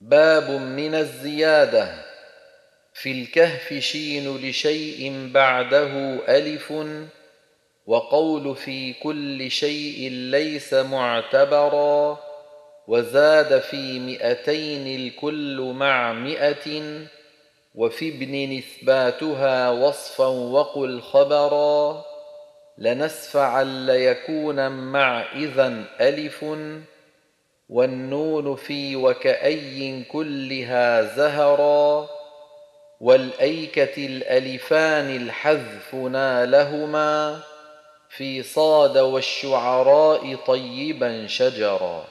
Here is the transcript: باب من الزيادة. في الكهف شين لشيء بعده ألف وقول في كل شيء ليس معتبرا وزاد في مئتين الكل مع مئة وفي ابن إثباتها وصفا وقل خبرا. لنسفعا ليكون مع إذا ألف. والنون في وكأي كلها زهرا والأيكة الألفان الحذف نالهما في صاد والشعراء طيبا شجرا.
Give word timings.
باب 0.00 0.50
من 0.50 0.94
الزيادة. 0.94 1.94
في 2.94 3.12
الكهف 3.12 3.74
شين 3.74 4.36
لشيء 4.36 5.30
بعده 5.34 6.18
ألف 6.28 6.72
وقول 7.86 8.56
في 8.56 8.92
كل 8.92 9.50
شيء 9.50 10.10
ليس 10.10 10.74
معتبرا 10.74 12.18
وزاد 12.88 13.60
في 13.60 13.98
مئتين 13.98 15.00
الكل 15.00 15.72
مع 15.76 16.12
مئة 16.12 16.82
وفي 17.74 18.08
ابن 18.08 18.58
إثباتها 18.58 19.70
وصفا 19.70 20.26
وقل 20.26 21.00
خبرا. 21.00 22.04
لنسفعا 22.78 23.64
ليكون 23.64 24.68
مع 24.68 25.32
إذا 25.32 25.84
ألف. 26.00 26.44
والنون 27.70 28.56
في 28.56 28.96
وكأي 28.96 30.04
كلها 30.12 31.02
زهرا 31.02 32.08
والأيكة 33.00 34.06
الألفان 34.06 35.16
الحذف 35.16 35.94
نالهما 35.94 37.40
في 38.08 38.42
صاد 38.42 38.98
والشعراء 38.98 40.36
طيبا 40.46 41.26
شجرا. 41.26 42.04